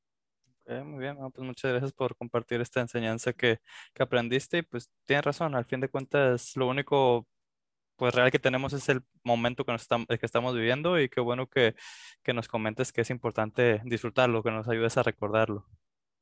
[0.67, 3.60] Muy bien, pues muchas gracias por compartir esta enseñanza que,
[3.93, 7.25] que aprendiste y pues tienes razón, al fin de cuentas lo único
[7.95, 11.21] pues real que tenemos es el momento que, nos estamos, que estamos viviendo y qué
[11.21, 11.75] bueno que,
[12.23, 15.65] que nos comentes que es importante disfrutarlo, que nos ayudes a recordarlo.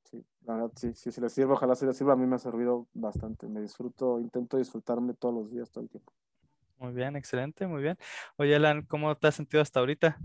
[0.05, 2.35] Sí, la verdad, sí, sí, si les sirve, ojalá si les sirva, a mí me
[2.35, 3.47] ha servido bastante.
[3.47, 6.13] Me disfruto, intento disfrutarme todos los días, todo el tiempo.
[6.77, 7.97] Muy bien, excelente, muy bien.
[8.37, 10.17] Oye, Alan, ¿cómo te has sentido hasta ahorita?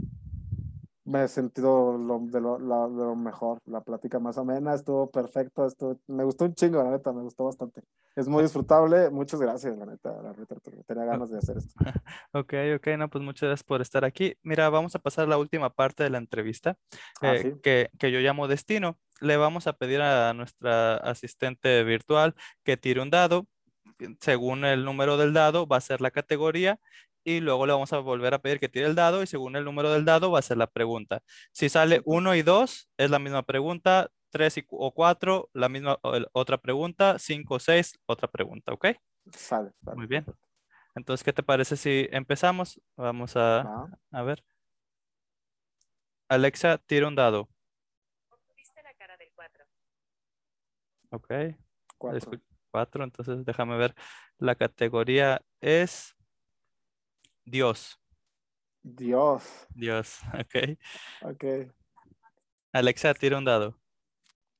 [1.04, 5.10] Me he sentido lo, de, lo, la- de lo mejor, la plática más amena, estuvo
[5.10, 7.82] perfecto, estuvo, me gustó un chingo, la neta, me gustó bastante.
[8.14, 10.54] Es muy disfrutable, muchas gracias, la neta, la neta,
[10.86, 11.74] tenía ganas de hacer esto.
[12.32, 14.34] Ok, ok, no, pues muchas gracias por estar aquí.
[14.42, 16.76] Mira, vamos a pasar a la última parte de la entrevista,
[17.20, 18.98] Ah, eh, sí, que, que yo llamo destino.
[19.20, 22.34] Le vamos a pedir a nuestra asistente virtual
[22.64, 23.46] que tire un dado.
[24.20, 26.78] Según el número del dado, va a ser la categoría.
[27.24, 29.64] Y luego le vamos a volver a pedir que tire el dado y según el
[29.64, 31.22] número del dado va a ser la pregunta.
[31.52, 32.12] Si sale Súper.
[32.16, 34.10] 1 y 2, es la misma pregunta.
[34.30, 35.98] 3 y, cu- o 4, la misma
[36.32, 37.18] otra pregunta.
[37.20, 38.86] 5 o 6, otra pregunta, ¿ok?
[39.30, 40.26] sale, sale, Muy bien.
[40.96, 42.80] Entonces, ¿qué te parece si empezamos?
[42.96, 44.42] Vamos a, a ver.
[46.28, 47.48] Alexa, tira un dado.
[48.30, 49.64] Obtuviste la cara del 4.
[51.10, 51.32] Ok.
[51.98, 52.40] cuatro.
[52.72, 53.94] Escu- Cuatro, entonces déjame ver.
[54.38, 56.16] La categoría es
[57.44, 57.98] Dios.
[58.85, 60.78] Dios, Dios, ok.
[61.20, 61.44] ok,
[62.72, 63.78] Alexa, tira un dado.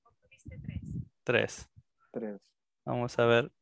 [0.05, 0.83] Obtuviste 3.
[1.25, 1.71] Tres.
[2.13, 2.41] tres.
[2.85, 3.53] Vamos a ver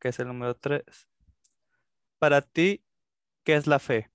[0.00, 1.08] qué es el número tres.
[2.18, 2.84] Para ti,
[3.44, 4.10] ¿qué es la fe?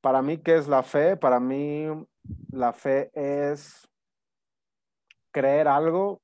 [0.00, 1.16] Para mí, ¿qué es la fe?
[1.16, 1.86] Para mí,
[2.50, 3.88] la fe es
[5.32, 6.22] creer algo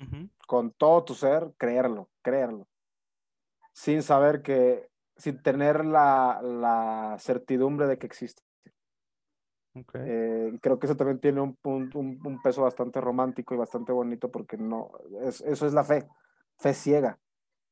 [0.00, 2.68] Ujú, con todo tu ser, creerlo, creerlo.
[3.72, 8.42] Sin saber que, sin tener la, la certidumbre de que existe.
[9.74, 13.58] ok, Eh, creo que eso también tiene un, un, un- un peso bastante romántico y
[13.58, 14.90] bastante bonito porque no,
[15.22, 16.06] es, eso es la fe,
[16.58, 17.18] fe ciega.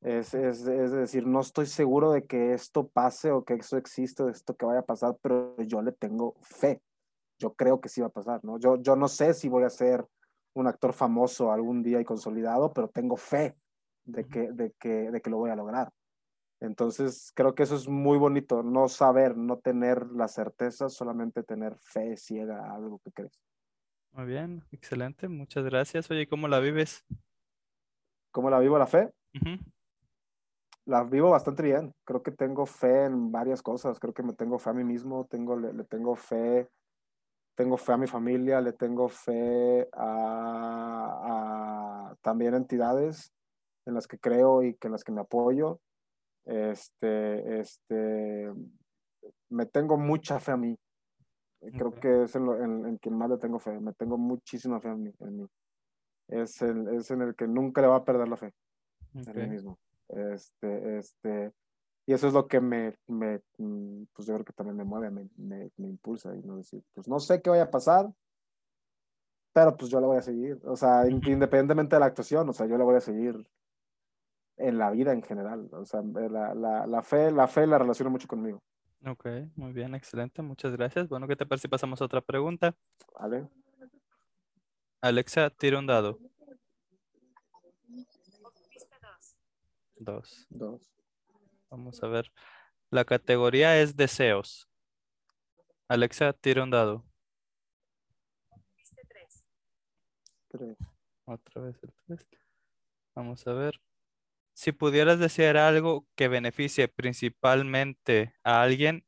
[0.01, 4.23] Es, es, es decir, no estoy seguro de que esto pase o que eso existe,
[4.23, 6.81] de esto que vaya a pasar, pero yo le tengo fe.
[7.39, 8.59] Yo creo que sí va a pasar, ¿no?
[8.59, 10.05] Yo, yo no sé si voy a ser
[10.59, 13.55] un actor famoso algún día y consolidado, pero tengo fe
[14.05, 15.91] de que, de que, de que lo voy a lograr.
[16.59, 21.77] Entonces, creo que eso es muy bonito, no saber, no tener la certeza, solamente tener
[21.79, 23.39] fe ciega a algo que crees.
[24.11, 26.09] Muy bien, excelente, muchas gracias.
[26.09, 27.05] Oye, ¿cómo la vives?
[28.31, 29.11] ¿Cómo la vivo la fe?
[29.35, 29.59] Ujú,
[30.85, 31.93] La vivo bastante bien.
[32.05, 33.99] Creo que tengo fe en varias cosas.
[33.99, 36.67] Creo que me tengo fe a mí mismo, tengo, le, le tengo fe,
[37.57, 43.33] tengo fe a mi familia, le tengo fe a, a también entidades
[43.85, 45.79] en las que creo y que en las que me apoyo.
[46.45, 48.53] Este, este,
[49.49, 50.77] me tengo mucha fe a mí.
[51.73, 53.79] Creo que es en, lo- en, en quien más le tengo fe.
[53.79, 55.13] Me tengo muchísima fe en mí.
[55.19, 55.47] En mí.
[56.29, 58.53] Es, el, es en el que nunca le va a perder la fe,
[59.15, 59.79] en mí mismo.
[60.09, 61.51] Este, este,
[62.07, 65.11] y eso es lo que me, me mm, pues yo creo que también me mueve,
[65.11, 68.09] me, me, me impulsa y no decir, pues no sé qué vaya a pasar,
[69.51, 70.57] pero pues yo la voy a seguir.
[70.63, 73.45] O sea, independientemente de la actuación, o sea, yo la voy a seguir
[74.55, 75.67] en la vida en general.
[75.73, 78.63] O sea, la, la, la fe, la fe la relaciono mucho conmigo.
[79.05, 81.09] Ok, muy bien, excelente, muchas gracias.
[81.09, 82.73] Bueno, ¿qué te parece si pasamos a otra pregunta?
[83.19, 83.49] ¿Vale?
[85.01, 86.19] Alexa, tira un dado.
[88.43, 89.35] Obtuviste 2.
[89.99, 90.47] Dos.
[90.49, 90.96] Dos.
[91.69, 92.31] Vamos a ver.
[92.89, 94.69] La categoría es deseos.
[95.89, 97.05] Alexa, tira un dado.
[98.49, 99.45] Obtuviste 3.
[100.49, 100.77] Tres.
[101.25, 102.27] Otra vez el tres.
[103.15, 103.81] Vamos a ver.
[104.53, 109.05] Si pudieras desear algo que beneficie principalmente a alguien,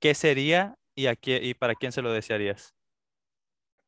[0.00, 2.74] ¿qué sería y, a quién, y para quién se lo desearías?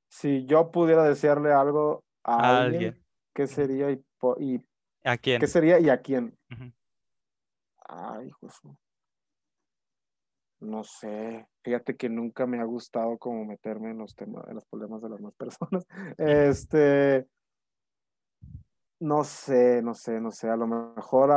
[0.09, 3.07] Si yo pudiera desearle algo a A alguien, alguien.
[3.35, 4.63] ¿qué sería y, po- y
[5.05, 5.41] ¿A quién?
[5.41, 6.35] qué sería y a quién?
[7.89, 8.77] Ay, su-
[10.61, 14.67] No sé, fíjate que nunca me ha gustado como meterme en los temas, en los
[14.67, 15.87] problemas de las demás personas.
[16.19, 17.29] Este,
[19.01, 21.31] no sé, no sé, no sé, a lo mejor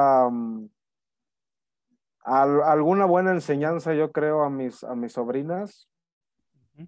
[2.23, 5.87] alguna buena enseñanza yo creo a mis, a mis sobrinas,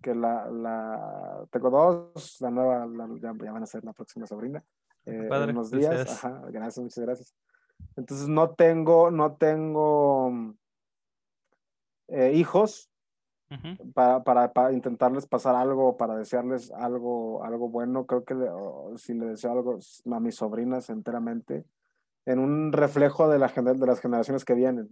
[0.01, 4.25] que la, la, tengo dos, la nueva, la- ya, ya van a ser la próxima
[4.25, 4.63] sobrina,
[5.05, 7.35] eh, en padre, unos días, ajá, gracias, muchas gracias.
[7.95, 10.53] Entonces no tengo, no tengo
[12.07, 12.89] eh, hijos,
[13.93, 18.05] para, para, para intentarles pasar algo, para desearles algo, algo bueno.
[18.05, 18.49] Creo que le-
[18.97, 19.79] si le deseo algo
[20.11, 21.65] a mis sobrinas enteramente,
[22.25, 24.89] en un reflejo de, la, de las generaciones que vienen.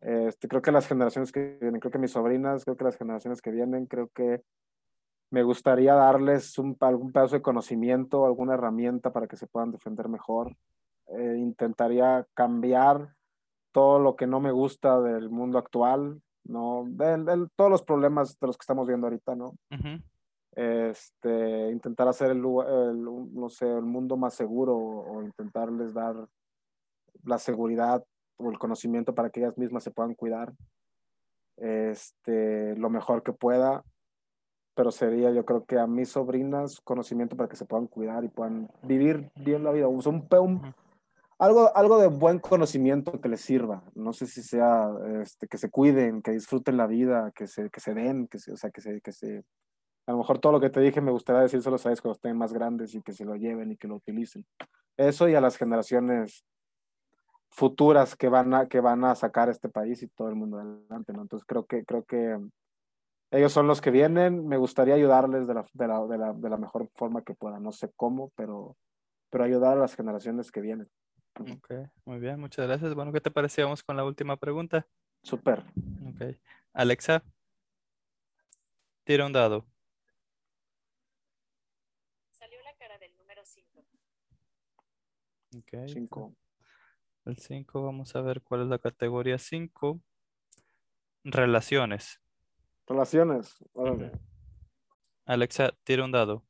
[0.00, 3.40] Este, creo que las generaciones que vienen, creo que mis sobrinas, creo que las generaciones
[3.40, 4.42] que vienen, creo que
[5.30, 10.08] me gustaría darles un, algún pedazo de conocimiento, alguna herramienta para que se puedan defender
[10.08, 10.56] mejor.
[11.08, 13.14] Eh, intentaría cambiar
[13.72, 16.84] todo lo que no me gusta del mundo actual, ¿no?
[16.86, 19.54] De, de todos los problemas de los que estamos viendo ahorita, ¿no?
[19.70, 20.02] ujú,
[20.54, 25.94] Este, intentar hacer el, lugar- el, no sé, el mundo más seguro o, o intentarles
[25.94, 26.14] dar
[27.24, 28.04] la seguridad
[28.36, 30.52] o el conocimiento para que ellas mismas se puedan cuidar
[31.56, 33.84] este, lo mejor que pueda,
[34.74, 38.28] pero sería yo creo que a mis sobrinas conocimiento para que se puedan cuidar y
[38.28, 40.74] puedan vivir bien la vida, o sea, un, un-.
[41.38, 43.82] Algo, algo de buen conocimiento que les sirva.
[43.94, 44.90] No sé si sea
[45.22, 48.52] este, que se cuiden, que disfruten la vida, que se, que se den, que se,
[48.52, 49.44] o sea, que se, que se.
[50.06, 52.52] A lo mejor todo lo que te dije me gustaría decírselo a cuando estén más
[52.52, 54.44] grandes y que se lo lleven y que lo utilicen.
[54.96, 56.44] Eso y a las generaciones
[57.50, 61.12] futuras que van a, que van a sacar este país y todo el mundo adelante,
[61.12, 61.22] ¿no?
[61.22, 62.38] Entonces creo que, creo que
[63.30, 64.46] ellos son los que vienen.
[64.46, 67.60] Me gustaría ayudarles de la, de la, de la, de la mejor forma que pueda.
[67.60, 68.76] No sé cómo, pero,
[69.30, 70.88] pero ayudar a las generaciones que vienen.
[71.40, 71.72] Ok,
[72.04, 72.94] muy bien, muchas gracias.
[72.94, 73.64] Bueno, ¿qué te parecía?
[73.64, 74.86] Vamos con la última pregunta.
[75.22, 75.64] Súper.
[76.06, 76.36] Ok.
[76.72, 77.22] Alexa,
[79.04, 79.66] tira un dado.
[82.30, 83.84] Salió la cara del número 5.
[85.56, 85.88] Ok.
[85.88, 86.34] Cinco.
[87.24, 90.00] El 5, vamos a ver cuál es la categoría 5.
[91.24, 92.20] Relaciones.
[92.86, 93.64] Relaciones.
[93.72, 94.10] órale.
[95.24, 96.44] Alexa, tira un dado.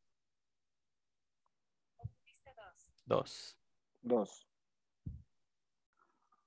[1.98, 2.54] Obtuviste
[3.04, 3.58] 2.
[4.02, 4.51] 2.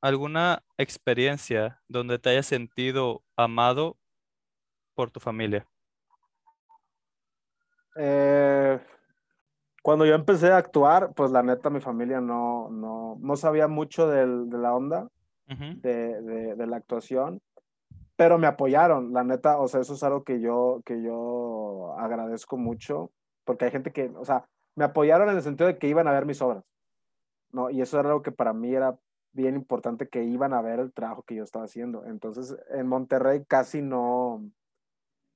[0.05, 3.97] ¿Alguna experiencia donde te hayas sentido amado
[4.93, 5.67] por tu familia?
[7.97, 8.79] Eh,
[9.81, 14.07] cuando yo empecé a actuar, pues la neta mi familia no, no, no sabía mucho
[14.07, 15.07] del- de la onda
[15.49, 17.41] Ujú, de, de- de la actuación,
[18.15, 22.57] pero me apoyaron, la neta, o sea, eso es algo que yo, que yo agradezco
[22.57, 23.11] mucho,
[23.45, 26.13] porque hay gente que, o sea, me apoyaron en el sentido de que iban a
[26.13, 26.63] ver mis obras,
[27.51, 27.69] ¿no?
[27.69, 28.97] Y eso era algo que para mí era
[29.35, 32.05] bien importante, que iban a ver el trabajo que yo estaba haciendo.
[32.05, 34.49] Entonces, en Monterrey casi no,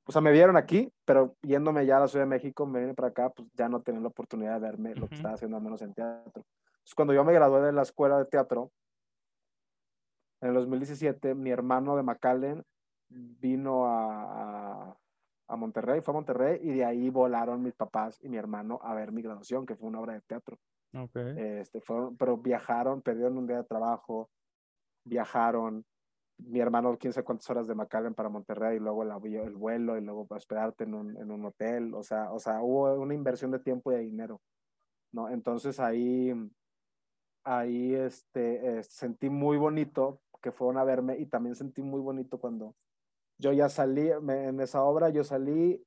[0.06, 2.94] o sea, me vieron aquí, pero yéndome ya a la Ciudad de México, me vine
[2.94, 5.64] para acá, pues ya no tenían la oportunidad de verme lo que estaba haciendo, al
[5.64, 6.46] menos en teatro.
[6.46, 8.72] Entonces, cuando yo me gradué de la escuela de teatro,
[10.42, 12.64] en el 2017, mi hermano de McAllen
[13.10, 14.98] vino a,
[15.48, 18.94] a Monterrey, fue a Monterrey, y de ahí volaron mis papás y mi hermano a
[18.94, 20.58] ver mi graduación, que fue una obra de teatro.
[20.94, 21.16] Ok.
[21.38, 24.30] Este, fueron, pero viajaron, perdieron un día de trabajo,
[25.06, 25.86] viajaron.
[26.38, 29.98] Mi hermano, quién sabe cuántas horas de McAllen para Monterrey, y luego el, el vuelo,
[29.98, 31.94] y luego hospedarte en un, en un hotel.
[31.94, 34.42] O sea, o sea, hubo una inversión de tiempo y de dinero.
[35.12, 35.30] ¿no?
[35.30, 36.34] Entonces ahí,
[37.44, 42.40] ahí este, eh, sentí muy bonito que fueron a verme y también sentí muy bonito
[42.40, 42.76] cuando
[43.38, 45.84] yo ya salí, me- en esa obra yo salí,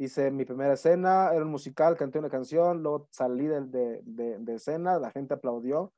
[0.00, 4.38] hice mi primera escena, era un musical, canté una canción, luego salí de, de, de,
[4.38, 5.92] de escena, la gente aplaudió,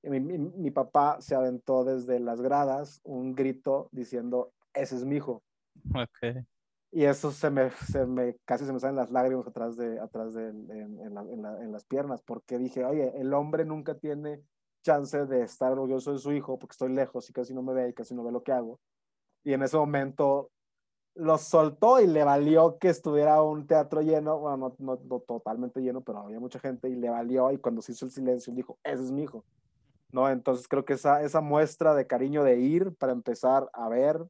[0.00, 5.04] y mi, mi, mi papá se aventó desde las gradas un grito diciendo, ese es
[5.04, 5.42] mi hijo.
[5.92, 6.44] Ok.
[6.92, 10.34] Y eso se me, se me casi se me salen las lágrimas atrás de, atrás
[10.34, 13.94] de, en, en, la, en, la, en las piernas, porque dije, oye, el hombre nunca
[13.98, 14.40] tiene
[14.84, 17.88] chance de estar orgulloso de su hijo porque estoy lejos y casi no me ve
[17.88, 18.78] y casi no ve lo que hago.
[19.44, 20.50] Y en ese momento
[21.18, 25.80] lo soltó y le valió que estuviera un teatro lleno, bueno, no, no, no totalmente
[25.80, 28.78] lleno, pero había mucha gente y le valió y cuando se hizo el silencio dijo,
[28.84, 29.44] ese es mi hijo.
[30.12, 30.30] ¿No?
[30.30, 34.24] Entonces creo que esa, esa muestra de cariño de ir para empezar a ver,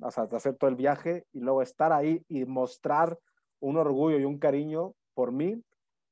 [0.00, 3.18] o sea, de hacer todo el viaje y luego estar ahí y mostrar
[3.60, 5.62] un orgullo y un cariño por mí,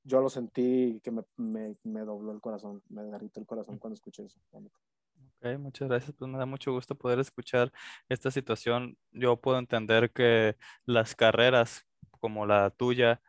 [0.04, 3.94] yo lo sentí que me, me, me dobló el corazón, me derritió el corazón cuando
[3.94, 4.38] escuché eso.
[5.58, 6.14] Muchas gracias.
[6.16, 7.72] Pues me da mucho gusto poder escuchar
[8.08, 8.96] esta situación.
[9.10, 11.84] Yo puedo entender que las carreras
[12.20, 13.20] como la tuya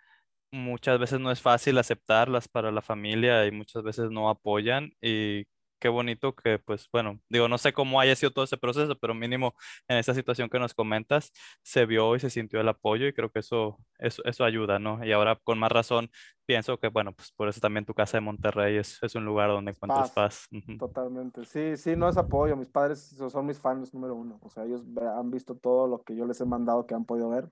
[0.52, 5.46] muchas veces no es fácil aceptarlas para la familia y muchas veces no apoyan y
[5.84, 9.14] qué bonito que, pues bueno, digo, no sé cómo haya sido todo ese proceso, pero
[9.14, 9.54] mínimo
[9.90, 13.30] en esta situación que nos comentas, se vio y se sintió el apoyo y creo
[13.30, 15.04] que eso, eso, eso ayuda, ¿no?
[15.04, 16.10] Y ahora con más razón
[16.46, 19.50] pienso que, bueno, pues por eso también tu casa de Monterrey es, es un lugar
[19.50, 20.48] donde encuentras paz.
[20.54, 20.78] Ujú.
[20.78, 21.44] Totalmente.
[21.44, 22.56] Sí, sí, no es apoyo.
[22.56, 24.40] Mis padres son mis fans número uno.
[24.42, 24.86] O sea, ellos
[25.18, 27.50] han visto todo lo que yo les he mandado que han podido ver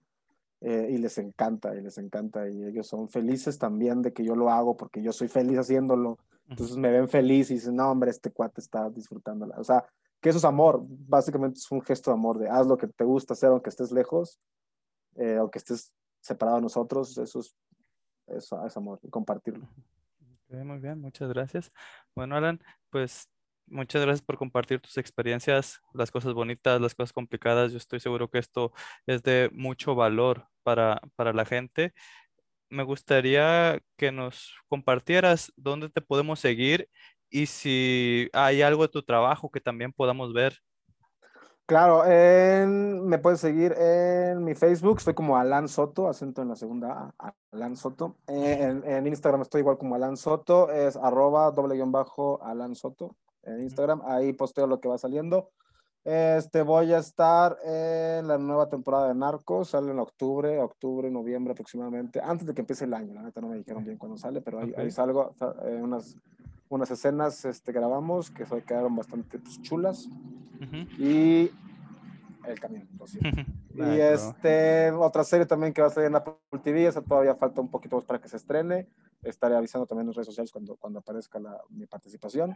[0.61, 2.47] eh, y les encanta, y les encanta.
[2.49, 6.19] Y ellos son felices también de que yo lo hago porque yo soy feliz haciéndolo.
[6.47, 9.55] Entonces me ven feliz y dicen, no, hombre, este cuate está disfrutándola.
[9.57, 9.85] O sea,
[10.21, 10.83] que eso es amor.
[10.85, 13.91] Básicamente es un gesto de amor de haz lo que te gusta hacer aunque estés
[13.91, 14.39] lejos,
[15.15, 17.17] eh, aunque estés separado de nosotros.
[17.17, 17.55] Eso es,
[18.27, 19.67] eso es amor y compartirlo.
[20.49, 21.71] Muy bien, muchas gracias.
[22.13, 22.59] Bueno, Alan,
[22.89, 23.29] pues
[23.71, 27.71] muchas gracias por compartir tus experiencias, las cosas bonitas, las cosas complicadas.
[27.71, 28.73] Yo estoy seguro que esto
[29.07, 31.93] es de mucho valor para, para la gente.
[32.69, 36.89] Me gustaría que nos compartieras dónde te podemos seguir
[37.29, 40.57] y si hay algo de tu trabajo que también podamos ver.
[41.65, 46.55] Claro, en- me puedes seguir en mi Facebook, estoy como Alan Soto, acento en la
[46.57, 47.13] segunda
[47.51, 48.17] Alan Soto.
[48.27, 53.15] En, en Instagram estoy igual como Alan Soto, es arroba doble guion bajo Alan Soto
[53.43, 55.49] en Instagram, ahí posteo lo que va saliendo.
[56.03, 61.51] Este, voy a estar en la nueva temporada de Narcos, sale en octubre, octubre, noviembre
[61.53, 64.41] aproximadamente, antes de que empiece el año, la neta no me dijeron bien cuándo sale,
[64.41, 64.91] pero ahí, ahí Ok.
[64.93, 66.15] salgo, sa- eh, unas,
[66.69, 70.07] unas escenas este, grabamos que se quedaron bastante pues, chulas
[70.59, 70.87] Ujú.
[70.97, 71.51] y
[72.45, 73.21] el camión, hay
[73.73, 76.33] Y este, otra serie también que va a salir en Apple
[76.63, 78.87] TV, esa todavía falta un poquito más para que se estrene.
[79.23, 82.53] Estaré avisando también en redes sociales cuando, cuando aparezca la, mi participación.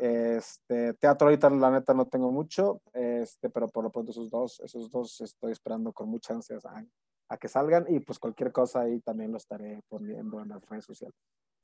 [0.00, 4.60] Este, teatro ahorita la neta no tengo mucho, este, pero por lo pronto esos dos,
[4.60, 6.84] esos dos estoy esperando con muchas ansias a,
[7.38, 11.16] que salgan y pues cualquier cosa ahí también lo estaré poniendo en las redes sociales.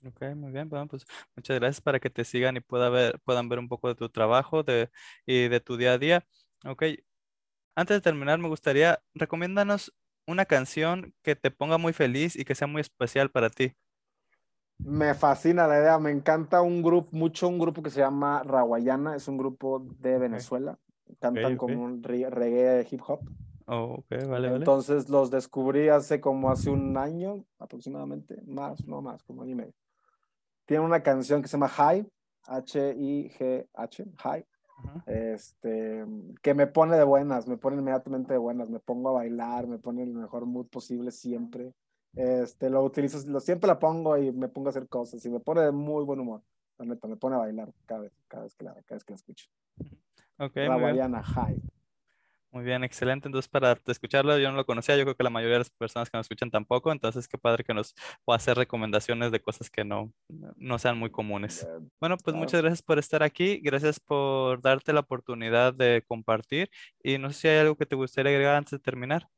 [0.04, 0.68] Ok, muy bien.
[0.68, 1.04] Bueno, pues
[1.36, 4.90] muchas gracias para que te sigan y puedan ver un poco de tu trabajo de,
[5.26, 6.26] y de tu día a día.
[6.66, 6.82] Ok,
[7.74, 9.94] antes de terminar, me gustaría, recomiéndanos
[10.26, 13.74] una canción que te ponga muy feliz y que sea muy especial para ti.
[14.84, 19.14] Me fascina la idea, me encanta un grupo, mucho un grupo que se llama Rawayana,
[19.14, 20.78] es un grupo de Venezuela,
[21.20, 23.20] cantan como un re- reggae hip hop.
[23.66, 24.56] Oh, vale, vale.
[24.56, 29.54] Entonces los descubrí hace como hace un año aproximadamente, más, no más, como año y
[29.54, 29.74] medio.
[30.66, 32.08] Tiene una canción que se llama High,
[32.46, 34.46] H-I-G-H, High,
[34.78, 35.04] Ajá.
[35.06, 36.04] este,
[36.42, 39.78] que me pone de buenas, me pone inmediatamente de buenas, me pongo a bailar, me
[39.78, 41.72] pone el mejor mood posible siempre.
[42.14, 45.40] Este, lo utilizo, lo, siempre la pongo y me pongo a hacer cosas y me
[45.40, 46.42] pone de muy buen humor.
[46.78, 49.12] La neta, me pone a bailar cada vez, cada vez que la, cada vez que
[49.12, 49.46] la escucho.
[50.38, 51.14] Ok, muy bien.
[51.14, 51.62] High.
[52.52, 53.28] Muy bien, excelente.
[53.28, 56.10] Entonces, para escucharlo, yo no lo conocía, yo creo que la mayoría de las personas
[56.10, 57.94] que nos escuchan tampoco, entonces qué padre que nos
[58.26, 60.12] pueda hacer recomendaciones de cosas que no,
[60.56, 61.66] no sean muy comunes.
[61.98, 66.68] Bueno, pues muchas gracias por estar aquí, gracias por darte la oportunidad de compartir
[67.02, 69.30] y no sé si hay algo que te gustaría agregar antes de terminar.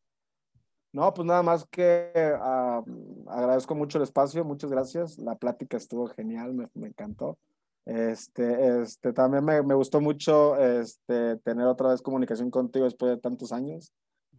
[0.95, 2.81] No, pues nada más que ah,
[3.27, 5.19] agradezco mucho el espacio, muchas gracias.
[5.19, 7.37] La plática estuvo genial, me, me encantó.
[7.85, 13.21] Este, este, también me, me gustó mucho este, tener otra vez comunicación contigo después de
[13.21, 13.93] tantos años.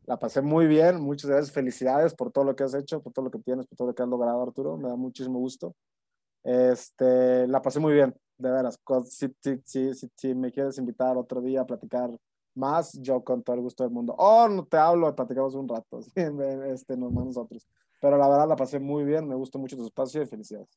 [0.06, 3.26] La pasé muy bien, muchas gracias, felicidades por todo lo que has hecho, por todo
[3.26, 4.78] lo que tienes, por todo lo que has logrado, Arturo.
[4.78, 5.76] Me da muchísimo gusto.
[6.42, 8.80] Este, la pasé muy bien, de veras.
[9.10, 12.18] Si, si, si, si me quieres invitar otro día a platicar
[12.56, 14.16] más, yo con todo el gusto del mundo.
[14.18, 16.12] Oh, no te hablo, platicamos un rato, sí,
[16.72, 17.68] este, nosotros.
[18.00, 20.70] Pero la verdad la pasé muy bien, me gustó mucho tu espacio y felicidades.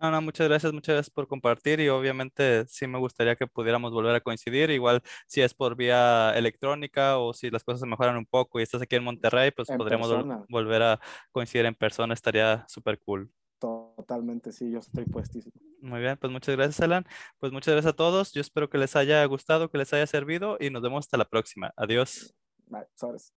[0.00, 3.92] No, no, muchas gracias, muchas gracias por compartir y obviamente sí me gustaría que pudiéramos
[3.92, 8.16] volver a coincidir, igual si es por vía electrónica o si las cosas se mejoran
[8.16, 11.76] un poco y estás aquí en Monterrey, pues En podríamos vol- volver a coincidir en
[11.76, 13.30] persona, estaría súper cool.
[13.96, 15.54] Totalmente, sí, yo estoy puestísimo.
[15.80, 17.04] Muy bien, pues muchas gracias, Alan.
[17.38, 18.32] Pues muchas gracias a todos.
[18.32, 21.24] Yo espero que les haya gustado, que les haya servido y nos vemos hasta la
[21.24, 21.72] próxima.
[21.76, 22.34] Adiós.
[22.66, 23.32] Bye, sobres.